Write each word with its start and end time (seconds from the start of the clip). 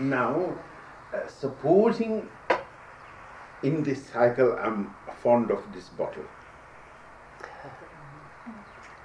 Now, 0.00 0.56
uh, 1.12 1.28
supposing 1.28 2.26
in 3.62 3.82
this 3.82 4.06
cycle 4.06 4.56
I'm 4.58 4.94
fond 5.22 5.50
of 5.50 5.62
this 5.74 5.90
bottle. 5.90 6.24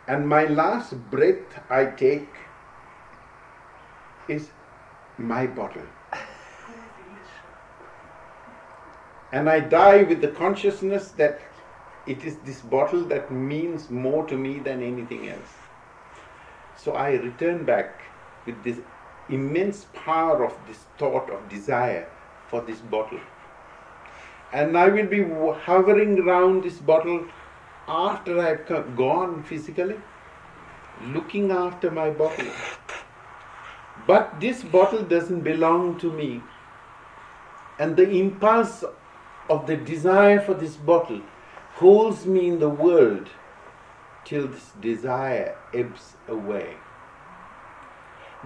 And 0.07 0.29
my 0.29 0.45
last 0.45 0.93
breath 1.11 1.59
I 1.69 1.85
take 1.87 2.29
is 4.29 4.49
my 5.17 5.47
bottle. 5.47 5.81
And 9.33 9.49
I 9.49 9.59
die 9.59 10.03
with 10.03 10.21
the 10.21 10.29
consciousness 10.29 11.11
that 11.17 11.41
it 12.07 12.23
is 12.23 12.37
this 12.45 12.61
bottle 12.61 13.03
that 13.05 13.31
means 13.31 13.89
more 13.89 14.25
to 14.27 14.37
me 14.37 14.59
than 14.59 14.81
anything 14.81 15.27
else. 15.27 15.53
So 16.77 16.93
I 16.93 17.15
return 17.15 17.65
back 17.65 18.01
with 18.45 18.63
this 18.63 18.79
immense 19.29 19.85
power 19.93 20.43
of 20.45 20.55
this 20.67 20.85
thought 20.97 21.29
of 21.29 21.49
desire 21.49 22.07
for 22.47 22.61
this 22.61 22.79
bottle. 22.79 23.19
And 24.53 24.77
I 24.77 24.87
will 24.89 25.07
be 25.07 25.23
hovering 25.23 26.19
around 26.19 26.63
this 26.63 26.77
bottle 26.77 27.25
after 27.87 28.39
I've 28.39 28.95
gone 28.95 29.43
physically, 29.43 29.95
looking 31.03 31.51
after 31.51 31.91
my 31.91 32.09
bottle. 32.09 32.47
But 34.07 34.39
this 34.39 34.63
bottle 34.63 35.03
doesn't 35.03 35.41
belong 35.41 35.99
to 35.99 36.11
me. 36.11 36.41
And 37.79 37.95
the 37.97 38.09
impulse 38.09 38.83
of 39.49 39.67
the 39.67 39.75
desire 39.75 40.39
for 40.39 40.53
this 40.53 40.75
bottle 40.75 41.21
holds 41.73 42.25
me 42.25 42.47
in 42.47 42.59
the 42.59 42.69
world 42.69 43.29
till 44.23 44.47
this 44.47 44.71
desire 44.79 45.57
ebbs 45.73 46.13
away. 46.27 46.77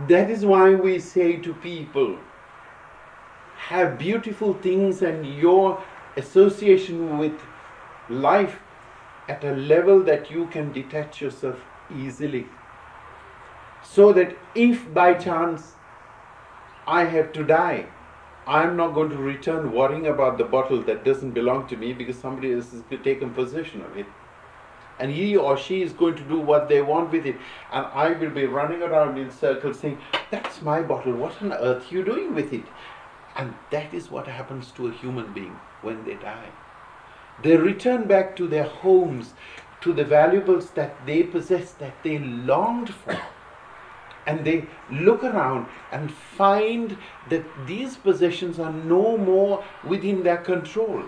That 0.08 0.30
is 0.30 0.46
why 0.46 0.76
we 0.76 0.98
say 1.00 1.38
to 1.38 1.54
people, 1.54 2.18
have 3.68 3.98
beautiful 3.98 4.54
things 4.54 5.02
and 5.02 5.26
your 5.26 5.84
association 6.16 7.18
with 7.18 7.34
life 8.10 8.60
at 9.28 9.44
a 9.44 9.52
level 9.56 10.02
that 10.04 10.32
you 10.32 10.46
can 10.48 10.72
detach 10.72 11.22
yourself 11.22 11.60
easily. 11.94 12.48
So 13.84 14.14
that 14.14 14.38
if 14.56 14.92
by 14.94 15.16
chance 15.16 15.74
I 16.88 17.04
have 17.04 17.34
to 17.34 17.44
die, 17.44 17.88
I'm 18.48 18.78
not 18.78 18.94
going 18.94 19.10
to 19.10 19.18
return 19.18 19.74
worrying 19.74 20.08
about 20.08 20.38
the 20.38 20.46
bottle 20.46 20.82
that 20.84 21.04
doesn't 21.04 21.32
belong 21.32 21.68
to 21.68 21.78
me 21.78 21.92
because 21.92 22.18
somebody 22.18 22.54
else 22.54 22.72
has 22.72 22.84
taken 23.04 23.32
possession 23.32 23.82
of 23.82 23.98
it 23.98 24.08
and 25.00 25.12
he 25.12 25.38
or 25.38 25.58
she 25.58 25.82
is 25.82 25.94
going 25.94 26.16
to 26.16 26.24
do 26.24 26.40
what 26.40 26.68
they 26.68 26.82
want 26.82 27.12
with 27.12 27.26
it. 27.26 27.38
And 27.72 27.86
I 27.88 28.12
will 28.12 28.30
be 28.30 28.46
running 28.46 28.82
around 28.82 29.18
in 29.18 29.32
circles 29.32 29.80
saying, 29.80 29.98
That's 30.30 30.62
my 30.62 30.82
bottle, 30.82 31.14
what 31.14 31.42
on 31.42 31.54
earth 31.54 31.92
are 31.92 31.96
you 31.96 32.04
doing 32.04 32.36
with 32.36 32.54
it? 32.54 32.66
And 33.36 33.54
that 33.72 33.94
is 33.94 34.12
what 34.12 34.28
happens 34.28 34.72
to 34.72 34.88
a 34.88 34.92
human 34.92 35.34
being 35.34 35.58
when 35.82 36.04
they 36.04 36.16
die. 36.16 36.50
They 37.42 37.56
return 37.56 38.06
back 38.08 38.36
to 38.36 38.48
their 38.48 38.66
homes, 38.66 39.34
to 39.82 39.94
the 39.94 40.04
valuables 40.04 40.72
that 40.72 41.06
they 41.06 41.24
possess, 41.24 41.72
that 41.74 42.04
they 42.04 42.20
longed 42.20 42.94
for. 42.94 43.18
And 44.28 44.46
they 44.46 44.68
look 44.92 45.24
around 45.24 45.68
and 45.92 46.12
find 46.12 46.98
that 47.30 47.46
these 47.66 47.96
possessions 47.96 48.60
are 48.60 48.74
no 48.74 49.18
more 49.18 49.64
within 49.88 50.24
their 50.24 50.38
control. 50.38 51.04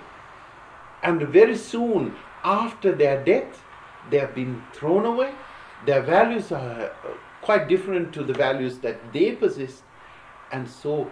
And 1.04 1.22
very 1.24 1.58
soon 1.58 2.16
after 2.44 2.94
their 2.94 3.24
death, 3.24 3.64
they 4.10 4.20
have 4.20 4.36
been 4.36 4.62
thrown 4.74 5.06
away. 5.06 5.34
Their 5.86 6.02
values 6.02 6.52
are 6.52 6.82
uh, 6.82 6.92
quite 7.42 7.68
different 7.68 8.14
to 8.14 8.24
the 8.24 8.34
values 8.34 8.80
that 8.80 9.14
they 9.14 9.32
possess, 9.36 9.82
and 10.52 10.70
so 10.70 11.10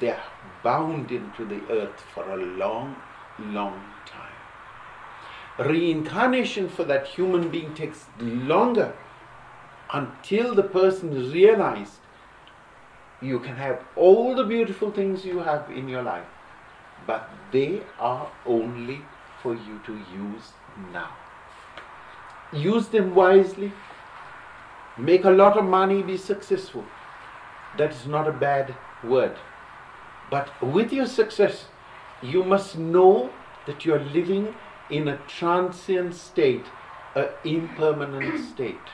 they 0.00 0.10
are 0.10 0.22
bound 0.62 1.10
into 1.10 1.44
the 1.44 1.60
earth 1.70 2.00
for 2.14 2.24
a 2.30 2.36
long, 2.36 2.96
long 3.38 3.80
time. 4.06 5.66
Reincarnation 5.66 6.68
for 6.68 6.84
that 6.84 7.06
human 7.06 7.50
being 7.50 7.74
takes 7.74 8.06
longer 8.20 8.94
until 9.92 10.54
the 10.54 10.62
person 10.62 11.30
realizes 11.30 11.98
you 13.20 13.38
can 13.38 13.54
have 13.56 13.80
all 13.94 14.34
the 14.34 14.44
beautiful 14.44 14.90
things 14.90 15.24
you 15.24 15.38
have 15.38 15.70
in 15.70 15.88
your 15.88 16.02
life, 16.02 16.26
but 17.06 17.28
they 17.52 17.82
are 17.98 18.30
only 18.46 19.00
for 19.42 19.54
you 19.54 19.80
to 19.86 19.92
use 19.92 20.52
now 20.92 21.10
use 22.52 22.88
them 22.88 23.14
wisely, 23.14 23.72
make 24.98 25.24
a 25.24 25.30
lot 25.30 25.56
of 25.56 25.64
money, 25.64 26.02
be 26.02 26.16
successful. 26.16 26.84
That 27.78 27.92
is 27.92 28.06
not 28.06 28.28
a 28.28 28.32
bad 28.32 28.74
word. 29.02 29.36
But 30.30 30.50
with 30.62 30.92
your 30.92 31.06
success, 31.06 31.66
you 32.22 32.44
must 32.44 32.78
know 32.78 33.30
that 33.66 33.84
you 33.84 33.94
are 33.94 34.04
living 34.04 34.54
in 34.90 35.08
a 35.08 35.18
transient 35.26 36.14
state, 36.14 36.64
an 37.14 37.28
impermanent 37.44 38.44
state. 38.52 38.88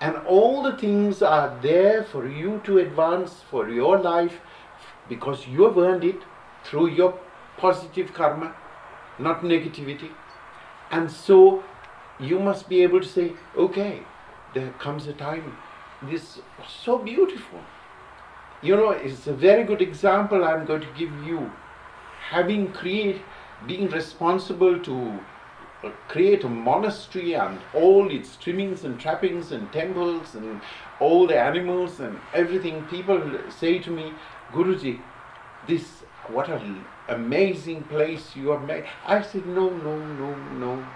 And 0.00 0.16
all 0.26 0.62
the 0.62 0.76
things 0.76 1.22
are 1.22 1.58
there 1.60 2.04
for 2.04 2.28
you 2.28 2.60
to 2.64 2.78
advance 2.78 3.42
for 3.50 3.68
your 3.68 3.98
life 3.98 4.40
because 5.08 5.46
you 5.48 5.64
have 5.64 5.76
earned 5.76 6.04
it 6.04 6.22
through 6.64 6.90
your 6.90 7.18
positive 7.56 8.14
karma, 8.14 8.54
not 9.18 9.42
negativity. 9.42 10.10
And 10.90 11.10
so 11.10 11.64
you 12.20 12.38
must 12.38 12.68
be 12.68 12.82
able 12.82 13.00
to 13.00 13.06
say, 13.06 13.32
okay, 13.56 14.02
there 14.54 14.70
comes 14.78 15.06
a 15.06 15.12
time. 15.12 15.56
This 16.02 16.36
is 16.36 16.42
so 16.66 16.98
beautiful. 16.98 17.60
You 18.62 18.76
know, 18.76 18.90
it's 18.90 19.26
a 19.26 19.32
very 19.32 19.64
good 19.64 19.80
example 19.80 20.44
I'm 20.44 20.66
going 20.66 20.80
to 20.80 20.92
give 20.98 21.12
you. 21.24 21.50
Having 22.30 22.72
create, 22.72 23.20
being 23.66 23.88
responsible 23.88 24.78
to 24.80 25.20
uh, 25.84 25.90
create 26.08 26.44
a 26.44 26.48
monastery 26.48 27.34
and 27.34 27.58
all 27.72 28.10
its 28.10 28.36
trimmings 28.36 28.84
and 28.84 28.98
trappings 28.98 29.52
and 29.52 29.72
temples 29.72 30.34
and 30.34 30.60
all 31.00 31.26
the 31.26 31.38
animals 31.38 32.00
and 32.00 32.18
everything, 32.34 32.84
people 32.86 33.38
say 33.48 33.78
to 33.78 33.90
me, 33.90 34.12
Guruji, 34.52 35.00
this, 35.66 36.02
what 36.28 36.48
an 36.48 36.84
amazing 37.08 37.84
place 37.84 38.34
you 38.34 38.48
have 38.50 38.62
made. 38.62 38.84
I 39.06 39.22
said, 39.22 39.46
no, 39.46 39.70
no, 39.70 39.98
no, 39.98 40.34
no, 40.58 40.86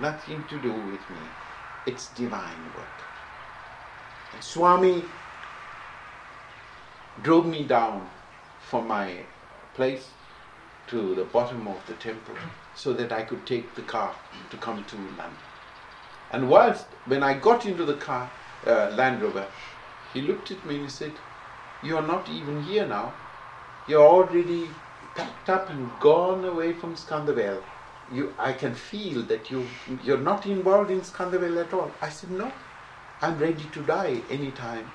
nothing 0.00 0.44
to 0.44 0.58
do 0.58 0.72
with 0.72 1.08
me. 1.10 1.16
It's 1.86 2.08
divine 2.08 2.64
work. 2.76 3.02
And 4.32 4.42
Swami 4.42 5.04
drove 7.22 7.46
me 7.46 7.64
down 7.64 8.08
from 8.70 8.88
my 8.88 9.18
place 9.74 10.08
to 10.88 11.14
the 11.14 11.24
bottom 11.24 11.68
of 11.68 11.84
the 11.86 11.94
temple 11.94 12.34
so 12.74 12.92
that 12.92 13.12
I 13.12 13.22
could 13.22 13.46
take 13.46 13.74
the 13.74 13.82
car 13.82 14.14
to 14.50 14.56
come 14.56 14.84
to 14.84 14.96
London. 14.96 15.36
And 16.32 16.48
whilst, 16.48 16.86
when 17.06 17.22
I 17.22 17.34
got 17.34 17.66
into 17.66 17.84
the 17.84 17.96
car, 17.96 18.30
uh, 18.66 18.90
Land 18.96 19.22
Rover, 19.22 19.46
he 20.14 20.22
looked 20.22 20.50
at 20.50 20.64
me 20.64 20.76
and 20.76 20.84
he 20.84 20.90
said, 20.90 21.12
You 21.84 21.96
are 21.96 22.06
not 22.06 22.28
even 22.28 22.62
here 22.62 22.86
now. 22.86 23.12
You're 23.86 24.06
already 24.06 24.68
packed 25.14 25.50
up 25.50 25.68
and 25.68 25.90
gone 26.00 26.44
away 26.44 26.72
from 26.72 26.94
Skandavale 26.94 27.62
you, 28.12 28.34
I 28.38 28.52
can 28.52 28.74
feel 28.74 29.22
that 29.22 29.50
you, 29.50 29.66
you're 30.04 30.18
not 30.18 30.46
involved 30.46 30.90
in 30.90 31.00
Skandavale 31.00 31.64
at 31.64 31.72
all. 31.72 31.90
I 32.00 32.08
said, 32.08 32.30
no, 32.30 32.52
I'm 33.20 33.38
ready 33.38 33.64
to 33.72 33.82
die 33.82 34.20
anytime. 34.30 34.90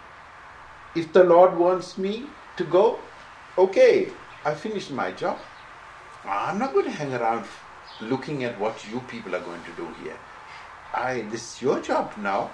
If 0.96 1.14
the 1.14 1.24
Lord 1.24 1.58
wants 1.58 1.98
me 1.98 2.26
to 2.58 2.64
go, 2.64 3.00
okay, 3.58 4.10
I 4.46 4.54
finished 4.54 4.92
my 4.92 5.12
job. 5.12 5.38
I'm 6.26 6.60
not 6.60 6.74
going 6.74 6.86
to 6.86 6.92
hang 6.92 7.14
around 7.14 7.46
looking 8.02 8.44
at 8.44 8.60
what 8.60 8.86
you 8.92 9.00
people 9.02 9.36
are 9.36 9.42
going 9.42 9.64
to 9.64 9.72
do 9.72 9.88
here. 10.04 10.18
I, 10.94 11.22
this 11.32 11.56
is 11.56 11.62
your 11.62 11.80
job 11.82 12.12
now. 12.18 12.52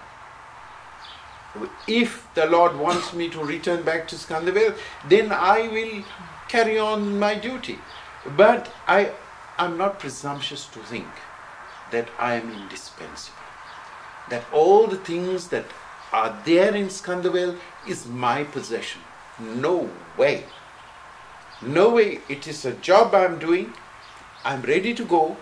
If 1.88 2.28
the 2.34 2.48
Lord 2.48 2.76
wants 2.76 3.14
me 3.14 3.30
to 3.30 3.44
return 3.44 3.84
back 3.84 4.08
to 4.08 4.16
Skandavale, 4.16 4.76
then 5.08 5.32
I 5.32 5.68
will 5.68 6.04
carry 6.48 6.80
on 6.80 7.20
my 7.20 7.36
duty. 7.36 7.78
But 8.38 8.72
I 8.88 9.12
I'm 9.58 9.78
not 9.78 10.00
presumptuous 10.00 10.66
to 10.68 10.80
think 10.80 11.08
that 11.92 12.10
I 12.18 12.36
am 12.36 12.52
indispensable. 12.52 13.38
That 14.30 14.44
all 14.52 14.88
the 14.88 14.98
things 14.98 15.50
that 15.50 15.66
are 16.12 16.36
there 16.46 16.76
in 16.76 16.88
Skandavale 16.88 17.58
is 17.88 18.08
my 18.08 18.44
possession. 18.44 19.02
No 19.40 19.90
way. 20.18 20.46
No 21.62 21.92
way. 21.92 22.22
It 22.30 22.48
is 22.48 22.66
a 22.66 22.74
job 22.74 23.14
I'm 23.14 23.38
doing. 23.40 23.74
I'm 24.44 24.62
ready 24.64 24.94
to 24.96 25.06
go. 25.06 25.38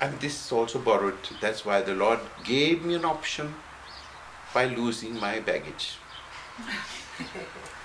And 0.00 0.18
this 0.20 0.46
is 0.46 0.52
also 0.52 0.78
borrowed. 0.78 1.18
That's 1.40 1.64
why 1.64 1.82
the 1.82 1.94
Lord 1.94 2.20
gave 2.44 2.84
me 2.84 2.94
an 2.94 3.04
option 3.04 3.54
by 4.54 4.66
losing 4.66 5.18
my 5.18 5.40
baggage. 5.40 5.94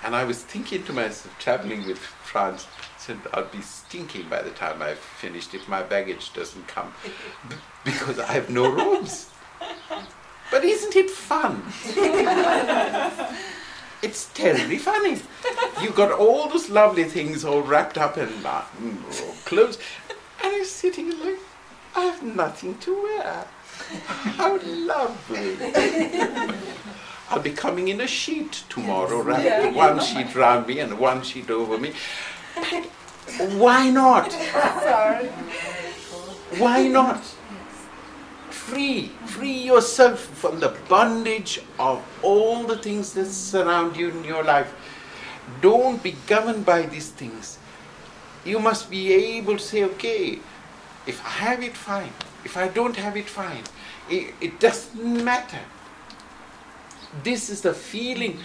And 0.04 0.14
I 0.14 0.24
was 0.24 0.42
thinking 0.42 0.82
to 0.84 0.92
myself, 0.92 1.34
traveling 1.38 1.86
with 1.86 1.98
Franz, 1.98 2.66
said 2.98 3.18
I'd 3.32 3.50
be 3.52 3.60
stinking 3.62 4.28
by 4.28 4.42
the 4.42 4.50
time 4.50 4.82
I've 4.82 4.98
finished 4.98 5.54
if 5.54 5.68
my 5.68 5.82
baggage 5.82 6.32
doesn't 6.32 6.66
come 6.68 6.92
b- 7.48 7.56
because 7.84 8.18
I 8.18 8.32
have 8.32 8.50
no 8.50 8.68
rooms. 8.70 9.30
but 10.50 10.64
isn't 10.64 10.94
it 10.96 11.10
fun? 11.10 11.62
It's 14.00 14.26
terribly 14.32 14.78
funny. 14.78 15.20
You've 15.82 15.96
got 15.96 16.12
all 16.12 16.48
those 16.48 16.70
lovely 16.70 17.04
things 17.04 17.44
all 17.44 17.62
wrapped 17.62 17.98
up 17.98 18.16
in 18.16 18.28
clothes, 19.44 19.78
and 20.44 20.52
you're 20.54 20.64
sitting 20.64 21.10
like, 21.20 21.38
I 21.96 22.04
have 22.04 22.22
nothing 22.22 22.78
to 22.78 22.94
wear. 23.02 23.44
How 24.06 24.58
lovely. 24.62 25.56
I'll 27.30 27.40
be 27.40 27.50
coming 27.50 27.88
in 27.88 28.00
a 28.00 28.06
sheet 28.06 28.64
tomorrow, 28.68 29.22
right? 29.22 29.44
Yeah. 29.44 29.70
One 29.70 30.00
sheet 30.00 30.34
round 30.34 30.66
me 30.66 30.80
and 30.80 30.98
one 30.98 31.22
sheet 31.22 31.50
over 31.50 31.76
me. 31.76 31.92
Why 33.56 33.90
not? 33.90 34.32
Sorry. 34.32 35.26
Why 36.56 36.88
not? 36.88 37.22
Free, 38.50 39.08
free 39.26 39.58
yourself 39.58 40.20
from 40.20 40.60
the 40.60 40.74
bondage 40.88 41.60
of 41.78 42.02
all 42.22 42.64
the 42.64 42.76
things 42.78 43.12
that 43.14 43.26
surround 43.26 43.96
you 43.96 44.08
in 44.10 44.24
your 44.24 44.42
life. 44.42 44.72
Don't 45.60 46.02
be 46.02 46.16
governed 46.26 46.64
by 46.64 46.82
these 46.82 47.10
things. 47.10 47.58
You 48.44 48.58
must 48.58 48.90
be 48.90 49.12
able 49.12 49.56
to 49.56 49.62
say, 49.62 49.84
okay, 49.84 50.38
if 51.06 51.24
I 51.24 51.28
have 51.28 51.62
it, 51.62 51.76
fine. 51.76 52.12
If 52.44 52.56
I 52.56 52.68
don't 52.68 52.96
have 52.96 53.16
it, 53.16 53.28
fine. 53.28 53.64
It, 54.10 54.34
it 54.40 54.60
doesn't 54.60 55.24
matter. 55.24 55.60
This 57.22 57.50
is 57.50 57.62
the 57.62 57.74
feeling 57.74 58.38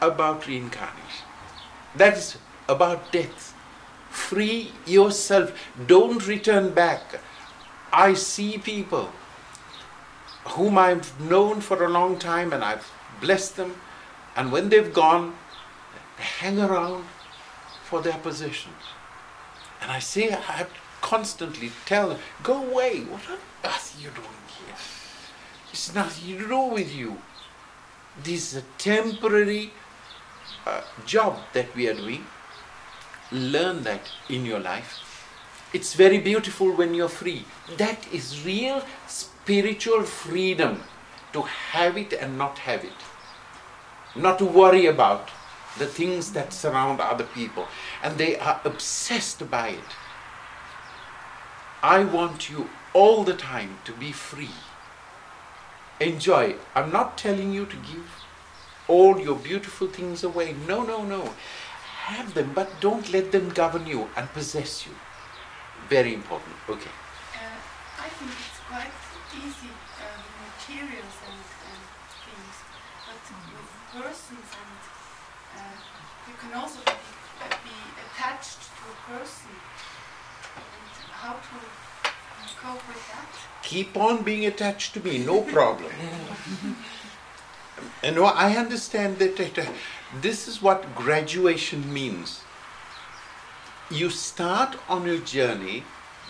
about 0.00 0.46
reincarnation. 0.46 1.26
That 1.96 2.16
is 2.16 2.36
about 2.68 3.10
death. 3.12 3.54
Free 4.10 4.72
yourself. 4.86 5.52
Don't 5.86 6.26
return 6.26 6.72
back. 6.74 7.20
I 7.92 8.14
see 8.14 8.58
people 8.58 9.10
whom 10.44 10.78
I've 10.78 11.20
known 11.20 11.60
for 11.60 11.84
a 11.84 11.88
long 11.88 12.18
time 12.18 12.52
and 12.52 12.64
I've 12.64 12.90
blessed 13.20 13.56
them, 13.56 13.74
and 14.36 14.52
when 14.52 14.68
they've 14.68 14.92
gone, 14.92 15.34
they 16.16 16.22
hang 16.22 16.60
around 16.60 17.04
for 17.84 18.00
their 18.00 18.18
positions. 18.18 18.82
And 19.80 19.90
I 19.90 19.98
say, 19.98 20.30
I 20.30 20.52
have 20.52 20.70
constantly 21.00 21.72
tell 21.86 22.10
them, 22.10 22.18
go 22.42 22.64
away. 22.64 23.00
What 23.00 23.28
on 23.28 23.38
earth 23.64 23.96
are 23.96 24.02
you 24.02 24.10
doing 24.10 24.44
here? 24.58 24.76
It's 25.72 25.94
nothing 25.94 26.38
to 26.38 26.48
do 26.48 26.60
with 26.62 26.94
you. 26.94 27.18
This 28.22 28.52
is 28.52 28.62
a 28.62 28.66
temporary 28.78 29.72
uh, 30.66 30.82
job 31.06 31.38
that 31.52 31.74
we 31.74 31.88
are 31.88 31.94
doing. 31.94 32.26
Learn 33.30 33.82
that 33.84 34.10
in 34.28 34.44
your 34.44 34.58
life. 34.60 35.04
It's 35.72 35.94
very 35.94 36.18
beautiful 36.18 36.72
when 36.72 36.94
you're 36.94 37.08
free. 37.08 37.44
That 37.76 38.10
is 38.12 38.44
real 38.44 38.82
spiritual 39.06 40.02
freedom 40.02 40.82
to 41.34 41.42
have 41.42 41.98
it 41.98 42.14
and 42.14 42.38
not 42.38 42.58
have 42.60 42.84
it. 42.84 43.00
Not 44.16 44.38
to 44.38 44.46
worry 44.46 44.86
about 44.86 45.28
the 45.78 45.86
things 45.86 46.32
that 46.32 46.52
surround 46.52 47.00
other 47.00 47.24
people. 47.24 47.68
And 48.02 48.16
they 48.16 48.38
are 48.38 48.60
obsessed 48.64 49.50
by 49.50 49.68
it. 49.68 49.90
I 51.82 52.04
want 52.04 52.50
you 52.50 52.70
all 52.92 53.24
the 53.24 53.34
time 53.34 53.78
to 53.84 53.92
be 53.92 54.12
free 54.12 54.50
enjoy. 56.00 56.54
I'm 56.74 56.92
not 56.92 57.18
telling 57.18 57.52
you 57.52 57.66
to 57.66 57.76
give 57.76 58.06
all 58.86 59.18
your 59.20 59.36
beautiful 59.36 59.88
things 59.88 60.24
away. 60.24 60.54
No, 60.66 60.82
no, 60.82 61.04
no. 61.04 61.34
Have 62.06 62.34
them, 62.34 62.52
but 62.54 62.80
don't 62.80 63.12
let 63.12 63.32
them 63.32 63.50
govern 63.50 63.86
you 63.86 64.08
and 64.16 64.28
possess 64.32 64.86
you. 64.86 64.92
Very 65.88 66.14
important. 66.14 66.54
Okay. 66.68 66.90
Uh, 67.34 67.58
I 68.00 68.08
think 68.08 68.30
it's 68.30 68.60
quite 68.68 68.94
easy 69.36 69.68
uh, 69.68 70.16
with 70.16 70.36
materials 70.48 71.14
and, 71.28 71.42
and, 71.68 71.82
things, 72.24 72.56
but 73.04 73.20
with 73.52 73.68
persons 73.92 74.48
and 74.56 74.80
uh, 75.58 75.76
you 76.28 76.34
can 76.40 76.54
also 76.54 76.80
be, 76.86 76.92
uh, 76.92 77.56
be 77.64 77.76
attached 78.08 78.62
to 78.62 78.82
a 78.88 79.18
person. 79.18 79.50
How 81.12 81.32
to 81.32 82.10
cope 82.60 82.88
with 82.88 83.08
that? 83.12 83.48
keep 83.68 83.96
on 83.98 84.22
being 84.22 84.46
attached 84.46 84.94
to 84.94 85.00
me, 85.00 85.18
no 85.18 85.42
problem. 85.42 85.92
and 88.02 88.18
I 88.18 88.56
understand 88.56 89.18
that 89.18 89.36
this 90.22 90.48
is 90.48 90.62
what 90.62 90.94
graduation 90.94 91.92
means. 91.92 92.40
You 93.90 94.08
start 94.08 94.76
on 94.88 95.06
your 95.06 95.18
journey 95.18 95.84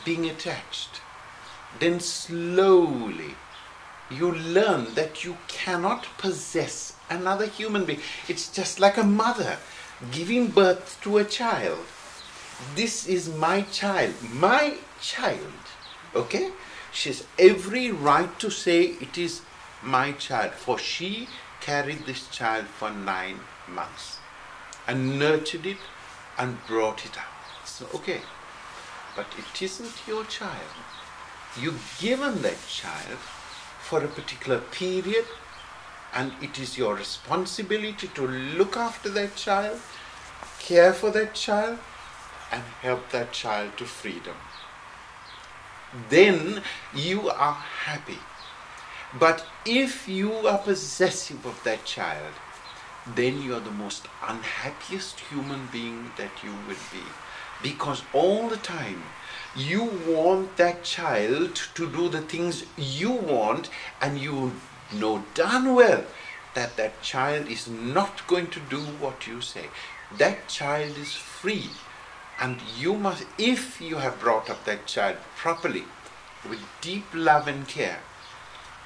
being 0.05 0.29
attached, 0.29 1.01
then 1.79 2.01
slowly 2.01 3.37
you 4.11 4.33
learn 4.33 4.95
that 4.95 5.25
you 5.25 5.37
cannot 5.47 6.09
possess 6.19 6.97
another 7.09 7.47
human 7.47 7.85
being. 7.85 8.01
It's 8.27 8.51
just 8.51 8.81
like 8.81 8.97
a 8.97 9.05
mother 9.05 9.59
giving 10.11 10.49
birth 10.49 10.99
to 11.03 11.19
a 11.19 11.25
child. 11.25 11.79
This 12.75 13.07
is 13.07 13.29
my 13.29 13.63
child, 13.63 14.15
my 14.33 14.75
child. 15.01 15.63
Okay? 16.15 16.51
She 16.93 17.11
has 17.11 17.25
every 17.39 17.91
right 17.91 18.39
to 18.41 18.51
say 18.51 18.83
it 19.01 19.17
is 19.17 19.43
my 19.83 20.13
child, 20.13 20.53
for 20.53 20.79
she 20.79 21.29
carried 21.61 22.07
this 22.07 22.29
child 22.29 22.67
for 22.67 22.91
nine 22.91 23.41
months 23.69 24.19
and 24.87 25.19
nurtured 25.19 25.67
it 25.67 25.77
and 26.39 26.57
brought 26.67 27.05
it 27.05 27.17
up. 27.17 27.67
So, 27.67 27.87
okay, 27.95 28.21
but 29.15 29.27
it 29.37 29.63
isn't 29.63 29.95
your 30.07 30.25
child. 30.25 30.73
You've 31.61 31.97
given 32.01 32.43
that 32.43 32.59
child 32.69 33.19
for 33.81 34.03
a 34.03 34.09
particular 34.09 34.59
period, 34.59 35.27
and 36.15 36.33
it 36.41 36.59
is 36.59 36.79
your 36.79 36.95
responsibility 36.95 38.09
to 38.15 38.27
look 38.27 38.77
after 38.77 39.09
that 39.11 39.37
child, 39.37 39.81
care 40.59 40.93
for 40.93 41.11
that 41.11 41.35
child, 41.35 41.79
and 42.53 42.63
help 42.83 43.11
that 43.11 43.33
child 43.33 43.77
to 43.77 43.85
freedom 43.85 44.37
then 46.11 46.63
you 46.95 47.29
are 47.31 47.55
happy. 47.55 48.19
But 49.19 49.47
if 49.65 50.09
you 50.09 50.33
are 50.47 50.59
possessive 50.59 51.47
of 51.47 51.63
that 51.65 51.85
child, 51.85 52.35
then 53.15 53.41
you 53.41 53.55
are 53.55 53.61
the 53.61 53.71
most 53.71 54.07
unhappiest 54.27 55.21
human 55.21 55.69
being 55.73 56.11
that 56.19 56.31
you 56.45 56.53
will 56.67 56.83
be. 56.93 57.05
Because 57.63 58.03
all 58.13 58.49
the 58.49 58.59
time 58.59 59.03
you 59.57 59.85
want 60.07 60.57
that 60.59 60.85
child 60.85 61.57
to 61.75 61.89
do 61.89 62.09
the 62.09 62.21
things 62.21 62.65
you 62.77 63.11
want, 63.11 63.71
and 64.01 64.19
you 64.19 64.53
know 64.93 65.25
darn 65.35 65.75
well 65.75 66.05
that 66.55 66.77
that 66.77 67.01
child 67.03 67.49
is 67.49 67.67
not 67.67 68.27
going 68.27 68.49
to 68.49 68.61
do 68.61 68.81
what 69.01 69.27
you 69.27 69.41
say. 69.41 69.67
That 70.19 70.49
child 70.49 70.97
is 70.99 71.15
free 71.15 71.71
and 72.41 72.59
you 72.79 72.95
must, 72.95 73.27
if 73.37 73.81
you 73.81 73.97
have 73.97 74.21
brought 74.21 74.49
up 74.49 74.65
that 74.65 74.87
child 74.87 75.17
properly, 75.37 75.85
with 76.49 76.61
deep 76.81 77.05
love 77.13 77.49
and 77.49 77.67
care, 77.67 77.99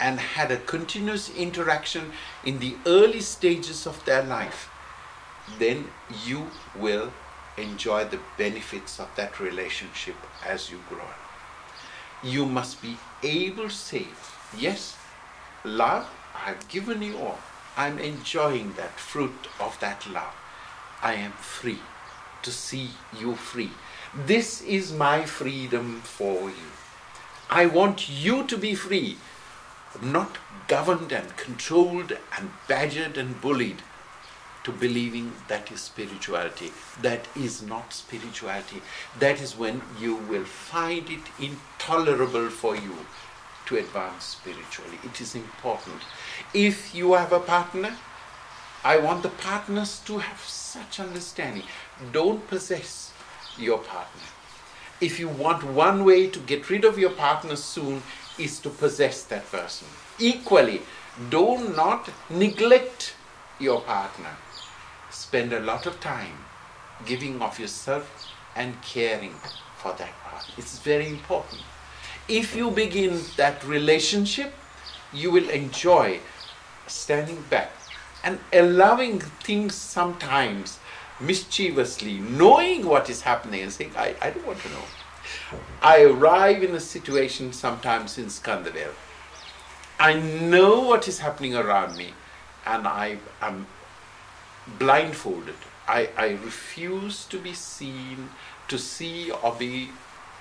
and 0.00 0.19
had 0.19 0.50
a 0.50 0.57
continuous 0.57 1.35
interaction 1.37 2.12
in 2.45 2.59
the 2.59 2.75
early 2.87 3.21
stages 3.21 3.87
of 3.87 4.05
their 4.05 4.23
life, 4.23 4.71
then 5.59 5.87
you 6.25 6.50
will 6.75 7.12
enjoy 7.59 8.05
the 8.05 8.19
benefits 8.38 8.99
of 8.99 9.09
that 9.17 9.38
relationship 9.38 10.17
as 10.45 10.71
you 10.71 10.81
grow. 10.88 11.12
You 12.23 12.47
must 12.47 12.81
be 12.81 12.97
able 13.23 13.65
to 13.65 13.71
say, 13.71 14.07
Yes, 14.57 14.97
love, 15.65 16.09
I've 16.35 16.67
given 16.69 17.03
you 17.03 17.19
all. 17.19 17.38
I'm 17.77 17.99
enjoying 17.99 18.73
that 18.75 18.99
fruit 18.99 19.49
of 19.61 19.79
that 19.81 20.09
love. 20.11 20.35
I 21.03 21.15
am 21.15 21.33
free 21.33 21.81
to 22.43 22.51
see 22.51 22.91
you 23.19 23.35
free. 23.35 23.71
This 24.15 24.63
is 24.63 24.93
my 24.93 25.25
freedom 25.25 26.01
for 26.03 26.51
you. 26.51 26.71
I 27.51 27.67
want 27.67 28.09
you 28.09 28.45
to 28.45 28.57
be 28.57 28.75
free, 28.75 29.19
not 30.01 30.39
governed 30.69 31.13
and 31.13 31.37
controlled 31.37 32.17
and 32.39 32.51
badgered 32.69 33.17
and 33.17 33.41
bullied 33.41 33.83
to 34.65 34.73
believing 34.73 35.33
that 35.49 35.71
is 35.73 35.81
spirituality. 35.81 36.73
That 37.01 37.27
is 37.37 37.63
not 37.63 37.93
spirituality. 37.93 38.81
That 39.19 39.41
is 39.41 39.59
when 39.59 39.83
you 40.01 40.17
will 40.17 40.45
find 40.45 41.09
it 41.11 41.21
intolerable 41.39 42.49
for 42.49 42.77
you 42.77 42.97
to 43.67 43.79
advance 43.79 44.25
spiritually. 44.25 44.99
It 45.05 45.21
is 45.21 45.35
important. 45.35 46.03
If 46.55 46.95
you 46.95 47.15
have 47.15 47.33
a 47.33 47.41
partner, 47.41 47.97
I 48.85 48.97
want 48.97 49.23
the 49.23 49.29
partners 49.29 50.01
to 50.07 50.19
have 50.19 50.41
such 50.41 50.99
understanding. 50.99 51.62
Don't 52.12 52.45
possess 52.49 53.12
your 53.57 53.79
partner. 53.79 54.23
If 55.01 55.21
you 55.21 55.29
want 55.29 55.62
one 55.62 56.05
way 56.05 56.27
to 56.27 56.39
get 56.41 56.69
rid 56.69 56.85
of 56.85 56.99
your 56.99 57.11
partner 57.11 57.55
soon 57.55 58.03
is 58.39 58.59
to 58.61 58.71
possess 58.71 59.23
that 59.25 59.49
person. 59.53 59.87
Equally, 60.19 60.83
do 61.31 61.73
not 61.77 62.11
neglect 62.29 63.15
your 63.61 63.83
partner. 63.83 64.37
Spend 65.11 65.53
a 65.53 65.61
lot 65.61 65.87
of 65.87 66.01
time 66.01 66.39
giving 67.07 67.41
of 67.41 67.61
yourself 67.61 68.33
and 68.57 68.81
caring 68.83 69.35
for 69.77 69.93
that 69.93 70.12
partner. 70.25 70.55
It's 70.57 70.81
very 70.81 71.09
important. 71.09 71.62
If 72.29 72.57
you 72.57 72.71
begin 72.71 73.21
that 73.37 73.62
relationship, 73.65 74.53
you 75.12 75.31
will 75.31 75.49
enjoy 75.51 76.19
standing 76.89 77.43
back 77.49 77.71
and 78.25 78.38
allowing 78.52 79.21
things 79.21 79.75
sometimes 79.75 80.79
mischievously, 81.21 82.19
knowing 82.19 82.87
what 82.87 83.09
is 83.09 83.23
happening 83.23 83.62
and 83.62 83.73
saying, 83.73 83.93
I, 83.97 84.14
I 84.21 84.31
don't 84.31 84.47
want 84.47 84.61
to 84.61 84.69
know. 84.71 84.85
I 85.81 86.02
arrive 86.02 86.62
in 86.62 86.75
a 86.75 86.81
situation 86.81 87.52
sometimes 87.52 88.19
in 88.19 88.26
Skandavale. 88.26 88.95
I 89.99 90.14
know 90.14 90.81
what 90.81 91.07
is 91.07 91.21
happening 91.21 91.55
around 91.55 91.97
me 91.97 92.14
and 92.67 92.87
I 92.87 93.19
am 93.41 93.67
blindfolded. 94.79 95.55
I, 95.87 96.09
I 96.17 96.29
refuse 96.31 97.25
to 97.26 97.38
be 97.38 97.52
seen, 97.52 98.31
to 98.69 98.79
see 98.79 99.31
or 99.31 99.55
be 99.55 99.91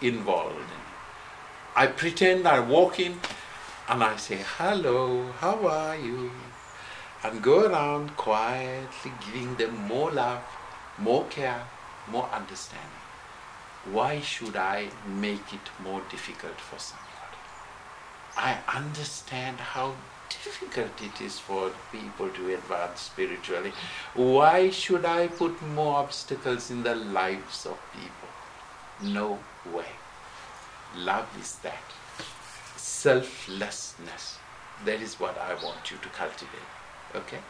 involved 0.01 0.55
in. 0.55 0.81
I 1.75 1.88
pretend 1.88 2.47
I 2.47 2.59
walk 2.59 3.00
in 3.00 3.19
and 3.88 4.03
I 4.03 4.17
say, 4.17 4.39
Hello, 4.57 5.31
how 5.39 5.67
are 5.67 5.95
you? 5.95 6.31
And 7.23 7.41
go 7.43 7.65
around 7.67 8.17
quietly 8.17 9.11
giving 9.25 9.55
them 9.55 9.75
more 9.87 10.11
love, 10.11 10.41
more 10.97 11.25
care, 11.25 11.63
more 12.09 12.27
understanding. 12.33 12.89
Why 13.91 14.21
should 14.21 14.55
I 14.55 14.89
make 15.07 15.53
it 15.53 15.69
more 15.83 16.01
difficult 16.09 16.59
for 16.59 16.79
somebody? 16.79 17.07
I 18.37 18.57
understand 18.75 19.57
how 19.59 19.93
difficult 20.29 21.01
it 21.01 21.21
is 21.21 21.39
for 21.39 21.71
people 21.91 22.29
to 22.29 22.53
advance 22.53 23.01
spiritually. 23.01 23.73
Why 24.15 24.69
should 24.69 25.05
I 25.05 25.27
put 25.27 25.61
more 25.61 25.97
obstacles 25.97 26.71
in 26.71 26.83
the 26.83 26.95
lives 26.95 27.65
of 27.65 27.77
people? 27.93 29.13
No 29.13 29.39
way. 29.71 29.93
Love 30.95 31.27
is 31.39 31.55
that. 31.57 31.83
Selflessness. 32.77 34.37
That 34.85 35.01
is 35.01 35.19
what 35.19 35.37
I 35.37 35.53
want 35.63 35.91
you 35.91 35.97
to 35.97 36.09
cultivate. 36.09 36.80
Okay? 37.15 37.44